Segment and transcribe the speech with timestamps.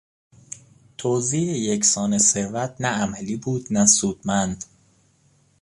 [0.97, 4.63] توزیع یکسان ثروت نه عملی بود نه سودمند.